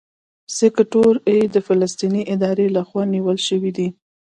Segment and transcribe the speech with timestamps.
[0.57, 3.87] سیکټور اې د فلسطیني ادارې لخوا نیول شوی دی.